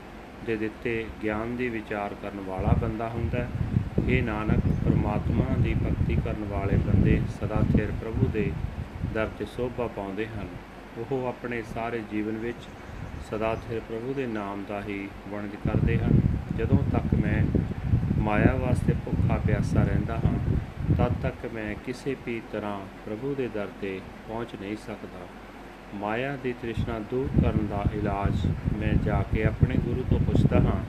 ਦੇ 0.46 0.56
ਦਿੱਤੇ 0.56 1.06
ਗਿਆਨ 1.22 1.56
ਦੀ 1.56 1.68
ਵਿਚਾਰ 1.68 2.14
ਕਰਨ 2.14 2.40
ਵਾਲਾ 2.40 2.72
ਬੰਦਾ 2.72 3.08
ਹੁੰਦਾ 3.08 3.38
ਹੈ। 3.38 3.48
ਇਹ 4.08 4.22
ਨਾਨਕ 4.22 4.60
ਪਰਮਾਤਮਾ 4.84 5.44
ਦੀ 5.58 5.74
ਭਗਤੀ 5.74 6.16
ਕਰਨ 6.24 6.44
ਵਾਲੇ 6.44 6.76
ਬੰਦੇ 6.76 7.22
ਸਦਾ 7.40 7.62
ਥਿਰ 7.76 7.88
ਪ੍ਰਭੂ 8.00 8.26
ਦੇ 8.32 8.52
ਦਰ 9.14 9.28
ਤੇ 9.38 9.44
ਸੋਭਾ 9.44 9.86
ਪਾਉਂਦੇ 9.86 10.26
ਹਨ। 10.26 10.46
ਉਹ 10.98 11.26
ਆਪਣੇ 11.26 11.62
ਸਾਰੇ 11.74 12.02
ਜੀਵਨ 12.10 12.36
ਵਿੱਚ 12.36 12.68
ਸਦਾ 13.30 13.56
ਥਿਰ 13.68 13.80
ਪ੍ਰਭੂ 13.80 14.14
ਦੇ 14.14 14.26
ਨਾਮ 14.26 14.64
ਦਾ 14.68 14.82
ਹੀ 14.82 15.08
ਵਣਜ 15.28 15.50
ਕਰਦੇ 15.54 15.98
ਹਨ। 15.98 16.20
ਜਦੋਂ 16.56 16.78
ਤੱਕ 16.92 17.14
ਮੈਂ 17.14 17.42
ਮਾਇਆ 18.18 18.54
ਵਾਸਤੇ 18.56 18.92
ਭੁੱਖਾ 19.04 19.40
ਪਿਆਸਾ 19.46 19.82
ਰਹਿੰਦਾ 19.82 20.16
ਹਾਂ 20.16 20.38
ਤਦ 20.98 21.12
ਤੱਕ 21.22 21.46
ਮੈਂ 21.54 21.74
ਕਿਸੇ 21.86 22.16
ਵੀ 22.26 22.42
ਤਰ੍ਹਾਂ 22.52 22.80
ਪ੍ਰਭੂ 23.06 23.34
ਦੇ 23.34 23.48
ਦਰ 23.48 23.68
ਤੇ 23.80 24.00
ਪਹੁੰਚ 24.28 24.48
ਨਹੀਂ 24.60 24.76
ਸਕਦਾ। 24.76 25.26
ਮਾਇਆ 25.94 26.36
ਦੀ 26.36 26.52
ਤ੍ਰਿਸ਼ਨਾ 26.52 26.98
ਦੂਰ 26.98 27.28
ਕਰਨ 27.42 27.66
ਦਾ 27.66 27.84
ਇਲਾਜ 27.94 28.46
ਮੈਂ 28.78 28.94
ਜਾ 28.94 29.22
ਕੇ 29.22 29.44
ਆਪਣੇ 29.44 29.76
ਗੁਰੂ 29.76 30.04
ਤੋਂ 30.10 30.18
ਪੁੱਛਦਾ 30.18 30.60
ਹਾਂ 30.60 30.80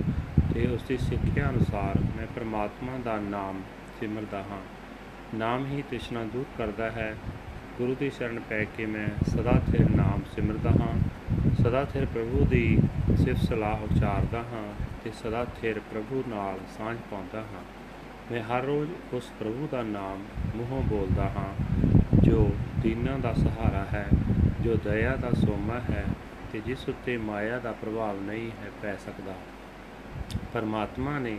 ਤੇ 0.53 0.67
ਉਸ 0.67 0.83
ਦੀ 0.83 0.97
ਸਿੱਖਿਆ 0.97 1.49
ਅਨੁਸਾਰ 1.49 1.99
ਮੈਂ 2.17 2.27
ਪ੍ਰਮਾਤਮਾ 2.35 2.97
ਦਾ 3.05 3.17
ਨਾਮ 3.17 3.61
ਸਿਮਰਦਾ 3.99 4.37
ਹਾਂ। 4.37 4.61
ਨਾਮ 5.35 5.65
ਹੀ 5.65 5.81
ਤ੍ਰਿਸ਼ਨਾ 5.81 6.23
ਦੂਰ 6.23 6.45
ਕਰਦਾ 6.57 6.91
ਹੈ। 6.91 7.15
ਗੁਰੂ 7.77 7.95
ਦੀ 7.95 8.09
ਸ਼ਰਨ 8.09 8.39
ਪੈ 8.39 8.63
ਕੇ 8.63 8.85
ਮੈਂ 8.85 9.07
ਸਦਾ 9.29 9.61
ਥਿਰ 9.71 9.89
ਨਾਮ 9.89 10.21
ਸਿਮਰਦਾ 10.35 10.69
ਹਾਂ, 10.69 10.97
ਸਦਾ 11.63 11.85
ਥਿਰ 11.85 12.05
ਪ੍ਰਭੂ 12.05 12.45
ਦੀ 12.45 12.79
ਸਿਫਤ 13.23 13.41
ਸਲਾਹ 13.41 13.83
ਉਚਾਰਦਾ 13.83 14.39
ਹਾਂ 14.39 14.73
ਤੇ 15.03 15.11
ਸਦਾ 15.23 15.45
ਥਿਰ 15.61 15.79
ਪ੍ਰਭੂ 15.79 16.23
ਨਾਲ 16.27 16.59
ਸਾਂਝ 16.77 16.97
ਪਾਉਂਦਾ 17.11 17.39
ਹਾਂ। 17.39 17.78
ਮੈਂ 18.31 18.41
ਹਰ 18.43 18.63
ਰੋਜ਼ 18.63 18.89
ਉਸ 19.13 19.29
ਪ੍ਰਭੂ 19.39 19.67
ਦਾ 19.71 19.81
ਨਾਮ 19.83 20.23
ਮੂੰਹੋਂ 20.55 20.81
ਬੋਲਦਾ 20.83 21.23
ਹਾਂ, 21.23 21.53
ਜੋ 22.21 22.49
ਦੀਨਾਂ 22.79 23.17
ਦਾ 23.19 23.33
ਸਹਾਰਾ 23.33 23.85
ਹੈ, 23.93 24.05
ਜੋ 24.61 24.75
ਦਇਆ 24.75 25.15
ਦਾ 25.15 25.31
ਸੋਮਾ 25.31 25.79
ਹੈ 25.79 26.03
ਤੇ 26.51 26.61
ਜਿਸ 26.65 26.89
ਉੱਤੇ 26.89 27.17
ਮਾਇਆ 27.17 27.59
ਦਾ 27.59 27.71
ਪ੍ਰਭਾਵ 27.71 28.21
ਨਹੀਂ 28.21 28.51
ਹੈ, 28.51 28.69
ਪੈ 28.81 28.95
ਸਕਦਾ। 28.95 29.33
ਪਰਮਾਤਮਾ 30.53 31.17
ਨੇ 31.19 31.35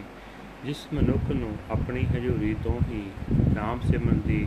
ਜਿਸ 0.65 0.87
ਮਨੁੱਖ 0.95 1.31
ਨੂੰ 1.31 1.55
ਆਪਣੀ 1.71 2.05
ਹਜ਼ੂਰੀ 2.07 2.55
ਤੋਂ 2.65 2.79
ਹੀ 2.89 3.11
ਨਾਮ 3.55 3.81
ਸਿਮਰਨ 3.81 4.21
ਦੀ 4.27 4.47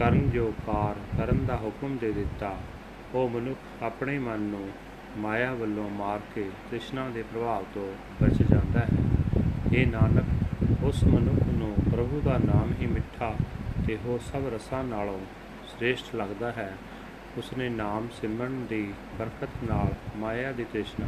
ਕਰਨ 0.00 0.30
ਜੋ 0.30 0.52
ਕਾਰ 0.66 0.94
ਕਰਨ 1.18 1.44
ਦਾ 1.46 1.56
ਹੁਕਮ 1.56 1.96
ਦੇ 1.96 2.12
ਦਿੱਤਾ, 2.12 2.56
ਉਹ 3.14 3.28
ਮਨੁੱਖ 3.28 3.82
ਆਪਣੇ 3.82 4.18
ਮਨ 4.18 4.40
ਨੂੰ 4.40 4.68
ਮਾਇਆ 5.18 5.52
ਵੱਲੋਂ 5.54 5.90
ਮਾਰ 5.90 6.20
ਕੇ 6.34 6.48
ਤ੍ਰਿਸ਼ਨਾ 6.68 7.08
ਦੇ 7.08 7.22
ਪ੍ਰਭਾਵ 7.22 7.64
ਤੋਂ 7.74 7.92
ਬਚ 8.22 8.42
ਜਾਂਦਾ 8.42 8.80
ਹੈ। 8.80 8.88
ਇਹ 9.72 9.86
ਨਾਨਕ 9.86 10.35
ਉਸ 10.86 11.02
ਮਨੁੱਖ 11.04 11.46
ਨੂੰ 11.52 11.72
ਪ੍ਰਭੂ 11.90 12.20
ਦਾ 12.24 12.36
ਨਾਮ 12.38 12.72
ਹੀ 12.80 12.86
ਮਿੱਠਾ 12.86 13.32
ਤੇ 13.86 13.96
ਹੋ 14.04 14.18
ਸਭ 14.26 14.46
ਰਸਾਂ 14.54 14.82
ਨਾਲੋਂ 14.84 15.18
ਸ੍ਰੇਸ਼ਟ 15.68 16.14
ਲੱਗਦਾ 16.14 16.52
ਹੈ 16.52 16.70
ਉਸਨੇ 17.38 17.68
ਨਾਮ 17.68 18.08
ਸਿਮਰਨ 18.20 18.64
ਦੀ 18.66 18.82
ਬਰਕਤ 19.18 19.64
ਨਾਲ 19.70 19.94
ਮਾਇਆ 20.16 20.52
ਦੀ 20.52 20.64
ਤ੍ਰਿਸ਼ਨਾ 20.64 21.06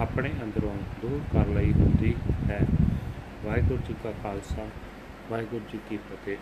ਆਪਣੇ 0.00 0.30
ਅੰਦਰੋਂ 0.44 0.74
ਦੂਰ 1.02 1.20
ਕਰ 1.32 1.54
ਲਈ 1.54 1.72
ਹੁੰਦੀ 1.72 2.14
ਹੈ 2.48 2.60
ਵਾਹਿਗੁਰੂ 3.44 3.78
ਜੀ 3.88 3.94
ਕਾ 4.04 4.12
ਖਾਲਸਾ 4.22 4.66
ਵਾਹਿਗੁਰੂ 5.30 5.62
ਜੀ 5.72 5.78
ਕੀ 5.88 5.98
ਫਤਿਹ 6.08 6.36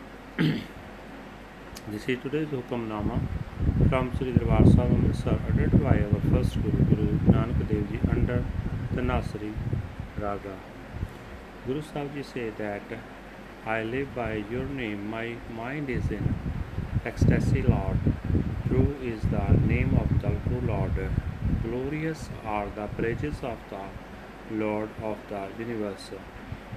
This 1.85 2.05
is 2.07 2.19
today's 2.19 2.47
Hukamnama 2.49 3.21
from 3.89 4.11
Sri 4.13 4.33
Darbar 4.33 4.65
Sahib 4.65 4.93
Amritsar, 4.93 5.39
uttered 5.45 5.73
by 5.83 5.97
our 6.01 6.21
first 6.27 6.55
Guru, 6.57 6.85
Guru 6.87 7.07
Nanak 7.29 7.69
Dev 7.69 7.89
Ji, 7.91 7.99
under 8.09 8.45
the 8.93 9.03
Nasri 9.03 9.53
Raga. 10.17 10.55
Guru 11.65 11.81
Sahib 11.81 12.15
Ji 12.15 12.23
say 12.25 12.51
that 12.59 12.83
I 13.65 13.85
live 13.85 14.13
by 14.17 14.33
your 14.51 14.65
name, 14.65 15.07
my 15.09 15.37
mind 15.57 15.91
is 15.91 16.11
in 16.11 16.35
ecstasy, 17.05 17.63
Lord. 17.63 17.99
True 18.67 18.97
is 19.01 19.23
the 19.35 19.45
name 19.67 19.97
of 19.97 20.09
the 20.23 20.33
true 20.47 20.61
Lord. 20.67 20.99
Glorious 21.63 22.29
are 22.45 22.67
the 22.75 22.89
praises 22.97 23.37
of 23.45 23.59
the 23.71 23.85
Lord 24.63 24.91
of 25.03 25.17
the 25.29 25.43
universe. 25.57 26.11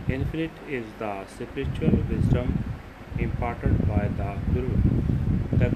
Infinite 0.08 0.52
is 0.70 0.86
the 1.00 1.26
spiritual 1.26 1.98
wisdom 2.08 2.64
imparted 3.18 3.88
by 3.88 4.08
the 4.20 4.38
Guru. 4.54 4.78
The 5.64 5.74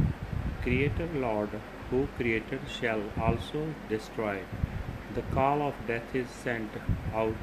Creator 0.62 1.10
Lord 1.16 1.50
who 1.90 2.08
created 2.16 2.60
shall 2.80 3.02
also 3.20 3.74
destroy. 3.90 4.42
The 5.16 5.24
call 5.34 5.64
of 5.64 5.74
death 5.88 6.14
is 6.14 6.30
sent 6.30 6.70
out 7.16 7.36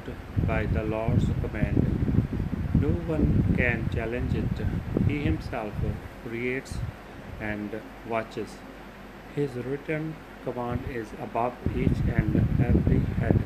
by 0.47 0.65
the 0.65 0.83
Lord's 0.83 1.25
command. 1.41 1.83
No 2.79 2.89
one 3.13 3.55
can 3.57 3.89
challenge 3.93 4.35
it. 4.35 4.65
He 5.05 5.23
himself 5.23 5.73
creates 6.25 6.77
and 7.41 7.81
watches. 8.07 8.55
His 9.35 9.51
written 9.55 10.15
command 10.45 10.85
is 10.89 11.07
above 11.21 11.55
each 11.75 11.99
and 12.07 12.35
every 12.63 12.99
head. 13.19 13.37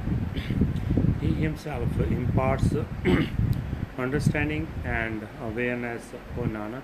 he 1.20 1.34
himself 1.34 1.90
imparts 2.00 2.76
understanding 3.98 4.68
and 4.86 5.28
awareness, 5.42 6.04
O 6.38 6.42
Nanak. 6.44 6.84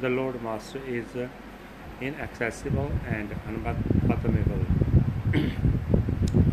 The 0.00 0.08
Lord 0.08 0.42
Master 0.42 0.80
is 0.84 1.06
inaccessible 2.00 2.90
and 3.08 3.36
unfathomable. 3.46 4.66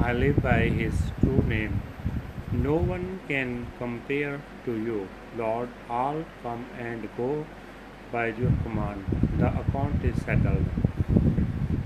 I 0.01 0.13
live 0.13 0.41
by 0.41 0.70
His 0.70 1.12
true 1.20 1.44
name. 1.46 1.82
No 2.53 2.75
one 2.75 3.20
can 3.27 3.68
compare 3.77 4.41
to 4.63 4.72
you, 4.72 5.10
Lord. 5.38 5.68
All 5.89 6.24
come 6.41 6.65
and 6.79 7.10
go 7.18 7.46
by 8.10 8.27
your 8.27 8.53
command. 8.63 9.03
The 9.38 9.48
account 9.60 10.06
is 10.06 10.22
settled 10.24 10.65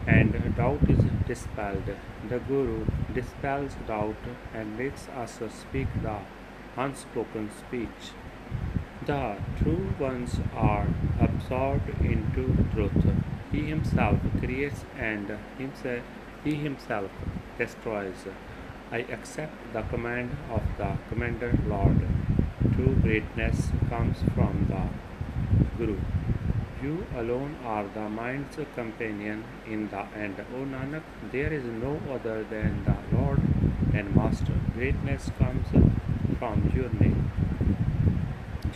and 0.05 0.55
doubt 0.55 0.87
is 0.87 1.03
dispelled. 1.25 1.89
The 2.29 2.37
Guru 2.37 2.85
dispels 3.15 3.75
doubt 3.87 4.29
and 4.53 4.77
makes 4.77 5.07
us 5.09 5.39
speak 5.49 5.87
the 6.03 6.19
unspoken 6.77 7.49
speech. 7.49 8.13
The 9.07 9.37
true 9.57 9.95
ones 9.99 10.39
are 10.55 10.87
absorbed 11.19 11.89
into 11.99 12.67
truth. 12.73 13.15
He 13.51 13.63
himself 13.63 14.19
creates 14.39 14.85
and 14.99 15.39
himself, 15.57 16.03
he 16.43 16.55
himself 16.55 17.09
destroys. 17.57 18.25
I 18.91 18.99
accept 19.17 19.73
the 19.73 19.81
command 19.83 20.37
of 20.51 20.61
the 20.77 20.97
Commander 21.09 21.57
Lord. 21.67 22.07
True 22.75 22.95
greatness 23.01 23.69
comes 23.89 24.17
from 24.35 24.67
the 24.69 24.83
Guru. 25.77 25.97
You 26.81 27.05
alone 27.15 27.55
are 27.65 27.85
the 27.93 28.09
mind's 28.09 28.57
companion 28.75 29.43
in 29.65 29.89
the 29.89 30.05
end. 30.15 30.35
O 30.55 30.65
Nanak, 30.65 31.03
there 31.31 31.53
is 31.53 31.63
no 31.63 31.99
other 32.11 32.43
than 32.43 32.83
the 32.83 32.97
Lord 33.15 33.41
and 33.93 34.15
Master. 34.15 34.53
Greatness 34.75 35.29
comes 35.37 35.67
from 36.37 36.71
your 36.75 36.89
name. 36.99 37.31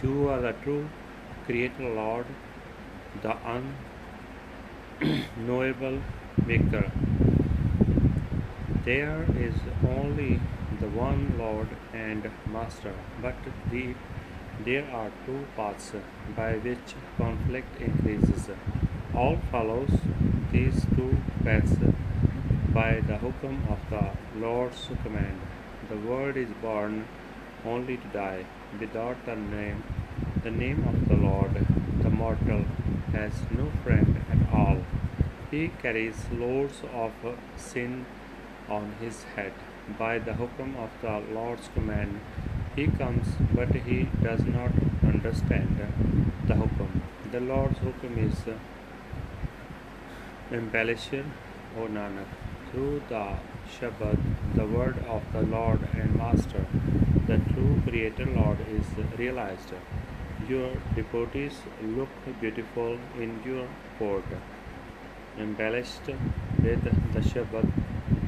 You 0.01 0.29
are 0.29 0.41
the 0.41 0.53
true 0.63 0.87
Creator 1.45 1.89
Lord, 1.89 2.25
the 3.21 3.35
unknowable 5.01 6.01
Maker. 6.45 6.91
There 8.87 9.25
is 9.37 9.55
only 9.85 10.39
the 10.79 10.87
one 10.87 11.37
Lord 11.37 11.67
and 11.93 12.31
Master, 12.49 12.93
but 13.21 13.35
the, 13.69 13.95
there 14.63 14.85
are 14.99 15.11
two 15.25 15.45
paths 15.57 15.91
by 16.37 16.53
which 16.53 16.93
conflict 17.17 17.81
increases. 17.81 18.47
All 19.13 19.39
follows 19.51 19.89
these 20.53 20.85
two 20.95 21.17
paths 21.43 21.75
by 22.73 23.01
the 23.01 23.17
hukum 23.17 23.59
of 23.69 23.81
the 23.89 24.05
Lord's 24.39 24.87
command. 25.03 25.41
The 25.89 25.97
word 25.97 26.37
is 26.37 26.53
born 26.61 27.07
only 27.65 27.97
to 27.97 28.07
die 28.13 28.45
without 28.79 29.25
the 29.25 29.35
name 29.35 29.83
the 30.45 30.51
name 30.63 30.87
of 30.87 31.09
the 31.09 31.17
Lord. 31.17 31.65
The 32.03 32.09
mortal 32.09 32.63
has 33.11 33.33
no 33.51 33.69
friend 33.83 34.23
at 34.31 34.53
all. 34.53 34.77
He 35.51 35.71
carries 35.81 36.23
loads 36.31 36.83
of 36.93 37.11
sin 37.57 38.05
on 38.69 38.93
his 38.99 39.23
head. 39.35 39.53
By 39.97 40.19
the 40.19 40.33
hukum 40.33 40.75
of 40.77 40.89
the 41.01 41.33
Lord's 41.33 41.69
command, 41.73 42.19
he 42.75 42.87
comes, 42.87 43.27
but 43.53 43.73
he 43.73 44.09
does 44.21 44.41
not 44.43 44.71
understand 45.03 45.79
the 46.47 46.53
hukum. 46.53 47.01
The 47.31 47.39
Lord's 47.39 47.79
hukum 47.79 48.17
is 48.17 48.35
embellished, 50.51 51.13
O 51.77 51.87
Nanak, 51.87 52.27
through 52.71 53.01
the 53.09 53.37
Shabad, 53.79 54.19
the 54.55 54.65
word 54.65 54.97
of 55.07 55.23
the 55.33 55.41
Lord 55.41 55.79
and 55.93 56.15
Master. 56.15 56.65
The 57.27 57.37
true 57.53 57.81
Creator 57.87 58.25
Lord 58.27 58.57
is 58.69 58.85
realized. 59.17 59.73
Your 60.47 60.71
devotees 60.95 61.59
look 61.81 62.09
beautiful 62.39 62.97
in 63.17 63.41
your 63.45 63.67
court, 63.97 64.25
embellished 65.37 66.07
with 66.63 66.83
the 67.13 67.19
Shabad 67.21 67.71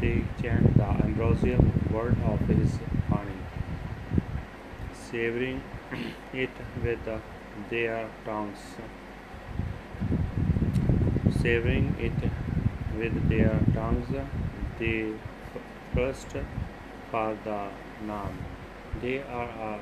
they 0.02 0.24
chant 0.42 0.78
the 0.78 0.90
ambrosial 1.06 1.64
word 1.92 2.16
of 2.26 2.40
his 2.48 2.78
Bani, 3.10 3.34
savoring 4.94 5.62
it 6.34 6.50
with 6.84 7.00
their 7.70 8.10
tongues, 8.24 8.60
savoring 11.42 11.96
it 12.00 12.32
with 12.98 13.30
their 13.30 13.60
tongues, 13.74 14.08
they 14.78 15.12
first 15.94 16.28
for 17.12 17.38
the 17.44 17.68
Naam. 18.06 18.32
They 19.02 19.20
are 19.20 19.50
a 19.70 19.80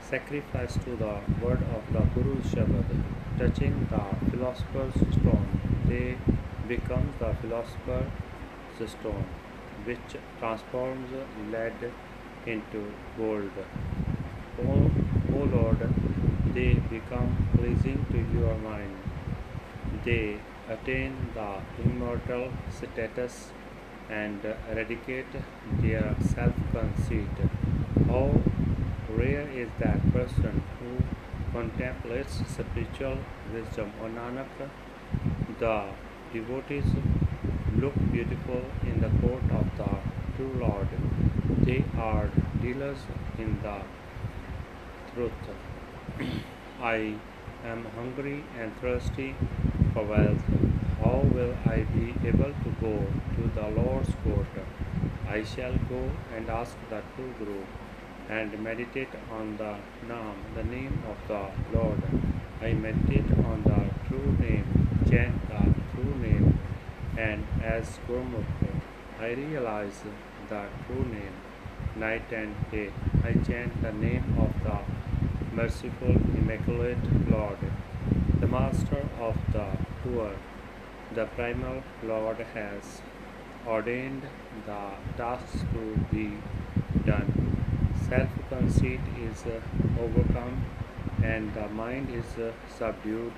sacrifice 0.00 0.74
to 0.84 0.96
the 0.96 1.20
word 1.42 1.62
of 1.76 1.92
the 1.92 2.00
Guru 2.14 2.40
Shabad, 2.42 3.02
touching 3.38 3.86
the 3.90 4.30
philosopher's 4.30 4.94
stone. 4.94 5.60
They 5.86 6.16
become 6.68 7.12
the 7.18 7.34
philosopher's 7.40 8.10
stone, 8.86 9.24
which 9.84 10.16
transforms 10.38 11.10
lead 11.50 11.92
into 12.46 12.92
gold. 13.16 13.50
O, 14.58 14.62
o 14.62 14.90
oh 15.34 15.44
Lord, 15.56 15.88
they 16.54 16.74
become 16.74 17.48
pleasing 17.56 18.04
to 18.10 18.38
your 18.38 18.56
mind. 18.58 18.96
They 20.04 20.38
attain 20.68 21.14
the 21.34 21.60
immortal 21.84 22.50
status 22.70 23.50
and 24.08 24.40
eradicate 24.70 25.32
their 25.80 26.14
self 26.20 26.54
conceit. 26.72 27.36
How 28.06 28.30
rare 29.10 29.48
is 29.48 29.68
that 29.78 30.00
person 30.12 30.62
who 30.78 30.96
contemplates 31.52 32.40
spiritual 32.54 33.18
wisdom. 33.52 33.92
O 34.02 34.06
Nanak, 34.16 34.48
the 35.58 35.84
devotees 36.32 36.84
look 37.86 38.12
beautiful 38.12 38.62
in 38.82 39.00
the 39.00 39.10
court 39.20 39.44
of 39.58 39.66
the 39.80 39.90
true 40.36 40.54
Lord. 40.60 40.88
They 41.66 41.84
are 41.96 42.28
dealers 42.60 42.98
in 43.38 43.50
the 43.62 43.76
truth. 45.14 45.44
I 46.80 47.14
am 47.64 47.84
hungry 47.98 48.42
and 48.58 48.74
thirsty 48.80 49.36
for 49.92 50.04
wealth. 50.04 50.42
How 51.02 51.18
will 51.36 51.54
I 51.64 51.76
be 51.98 52.08
able 52.30 52.52
to 52.64 52.70
go 52.80 52.94
to 53.36 53.42
the 53.58 53.68
Lord's 53.80 54.10
court? 54.24 54.54
I 55.28 55.44
shall 55.44 55.78
go 55.88 56.02
and 56.34 56.50
ask 56.50 56.76
the 56.90 57.02
true 57.14 57.32
Guru 57.38 57.62
and 58.28 58.58
meditate 58.64 59.14
on 59.30 59.56
the 59.58 59.76
Naam, 60.08 60.34
the 60.56 60.64
name 60.64 60.98
of 61.12 61.18
the 61.28 61.78
Lord. 61.78 62.02
I 62.60 62.72
meditate 62.72 63.30
on 63.52 63.62
the 63.62 63.80
true 64.08 64.32
name, 64.40 64.66
chant 65.08 65.48
the 65.48 65.62
true 65.94 66.14
name, 66.26 66.35
and 67.16 67.46
as 67.62 67.98
Gurmukh, 68.06 68.44
I 69.18 69.32
realize 69.32 70.02
the 70.48 70.66
true 70.86 71.04
name. 71.04 71.36
Night 71.96 72.30
and 72.30 72.54
day, 72.70 72.92
I 73.24 73.32
chant 73.32 73.80
the 73.80 73.92
name 73.92 74.36
of 74.38 74.52
the 74.62 74.78
merciful, 75.54 76.14
immaculate 76.36 77.30
Lord, 77.30 77.58
the 78.40 78.46
Master 78.46 79.08
of 79.18 79.36
the 79.52 79.66
poor. 80.02 80.32
The 81.14 81.24
primal 81.24 81.82
Lord 82.02 82.38
has 82.52 83.00
ordained 83.66 84.22
the 84.66 84.90
tasks 85.16 85.60
to 85.72 85.98
be 86.12 86.32
done. 87.06 87.56
Self 88.08 88.28
conceit 88.50 89.00
is 89.18 89.44
overcome 89.98 90.64
and 91.24 91.54
the 91.54 91.68
mind 91.68 92.10
is 92.10 92.26
subdued. 92.68 93.32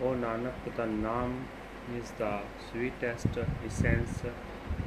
O 0.00 0.14
Nanak, 0.14 0.54
the 0.76 0.84
Naam 0.84 1.44
is 1.93 2.11
the 2.11 2.39
sweetest 2.71 3.27
essence. 3.65 4.23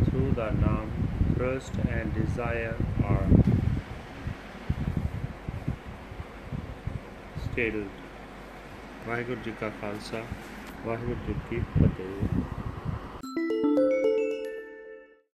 Through 0.05 0.33
the 0.33 0.51
Naam, 0.53 0.89
thirst 1.37 1.73
and 1.91 2.15
desire 2.15 2.77
are 3.05 3.29
stilled. 7.45 8.03
Waheguru 9.09 9.41
ji 9.45 9.53
ਕਾ 9.61 9.69
ਖਾਲਸਾ 9.81 10.23
ਵਾਹਿਗੁਰੂ 10.87 11.15
ਜੀ 11.27 11.35
ਕੀ 11.51 11.59
ਫਤਿਹ 11.59 11.90